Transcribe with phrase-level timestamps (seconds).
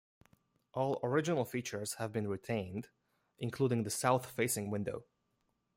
[0.73, 2.89] All original features have been retained
[3.37, 5.05] including the south facing window.